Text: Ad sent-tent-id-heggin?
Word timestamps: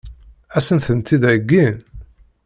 Ad 0.57 0.63
sent-tent-id-heggin? 0.67 1.75